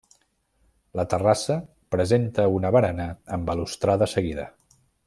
[0.99, 1.57] La terrassa
[1.97, 3.09] presenta una barana
[3.39, 4.53] amb balustrada seguida.